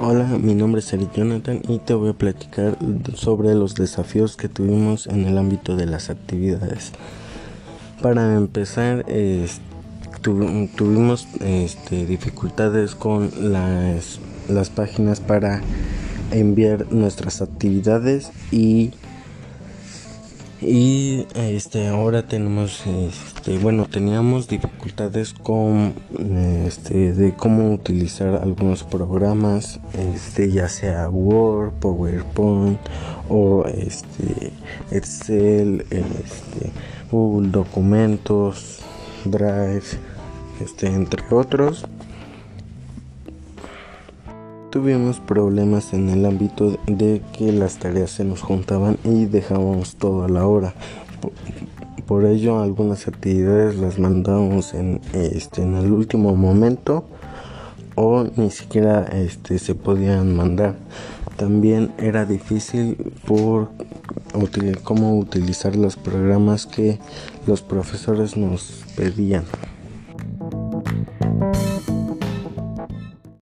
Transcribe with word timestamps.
Hola, 0.00 0.38
mi 0.40 0.54
nombre 0.54 0.78
es 0.78 0.92
Eric 0.92 1.12
Jonathan 1.12 1.60
y 1.66 1.78
te 1.78 1.92
voy 1.92 2.10
a 2.10 2.12
platicar 2.12 2.78
sobre 3.14 3.52
los 3.56 3.74
desafíos 3.74 4.36
que 4.36 4.48
tuvimos 4.48 5.08
en 5.08 5.24
el 5.26 5.36
ámbito 5.36 5.74
de 5.74 5.86
las 5.86 6.08
actividades. 6.08 6.92
Para 8.00 8.36
empezar, 8.36 9.04
tuvimos 10.22 11.26
este, 11.40 12.06
dificultades 12.06 12.94
con 12.94 13.32
las, 13.50 14.20
las 14.48 14.70
páginas 14.70 15.18
para 15.18 15.62
enviar 16.30 16.92
nuestras 16.92 17.42
actividades 17.42 18.30
y 18.52 18.92
y 20.60 21.24
este 21.36 21.86
ahora 21.86 22.26
tenemos 22.26 22.82
este 22.84 23.58
bueno 23.58 23.86
teníamos 23.86 24.48
dificultades 24.48 24.87
con 25.42 25.94
este 26.66 27.12
de 27.12 27.32
cómo 27.32 27.72
utilizar 27.72 28.34
algunos 28.34 28.82
programas 28.82 29.78
este 30.16 30.50
ya 30.50 30.68
sea 30.68 31.08
Word 31.08 31.72
PowerPoint 31.74 32.80
o 33.28 33.64
este 33.66 34.52
Excel 34.90 35.86
este 35.90 36.72
Google 37.12 37.50
documentos 37.50 38.80
Drive 39.24 39.84
este 40.60 40.88
entre 40.88 41.22
otros 41.30 41.86
Tuvimos 44.70 45.20
problemas 45.20 45.94
en 45.94 46.10
el 46.10 46.26
ámbito 46.26 46.76
de 46.86 47.22
que 47.32 47.52
las 47.52 47.78
tareas 47.78 48.10
se 48.10 48.24
nos 48.24 48.42
juntaban 48.42 48.98
y 49.02 49.24
dejábamos 49.24 49.96
todo 49.96 50.24
a 50.24 50.28
la 50.28 50.46
hora. 50.46 50.74
Por, 52.08 52.24
ello 52.24 52.60
algunas 52.60 53.06
actividades 53.06 53.76
las 53.76 53.98
mandábamos 53.98 54.72
en, 54.72 55.00
este, 55.12 55.62
en 55.62 55.76
el 55.76 55.92
último 55.92 56.34
momento 56.34 57.04
o 57.94 58.26
ni 58.36 58.50
siquiera 58.50 59.04
este, 59.04 59.58
se 59.58 59.74
podían 59.74 60.34
mandar. 60.34 60.76
También 61.36 61.92
era 61.98 62.24
difícil 62.24 62.96
por 63.26 63.68
cómo 64.82 65.18
utilizar 65.18 65.76
los 65.76 65.96
programas 65.96 66.66
que 66.66 66.98
los 67.46 67.62
profesores 67.62 68.36
nos 68.36 68.84
pedían. 68.96 69.44